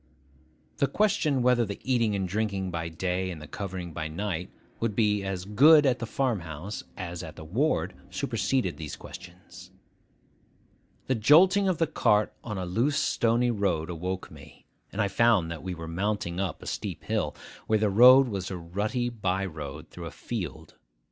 [0.77, 4.95] The question whether the eating and drinking by day, and the covering by night, would
[4.95, 9.69] be as good at the farm house as at the ward superseded those questions.
[11.05, 15.51] The jolting of the cart on a loose stony road awoke me; and I found
[15.51, 17.35] that we were mounting a steep hill,
[17.67, 20.73] where the road was a rutty by road through a field.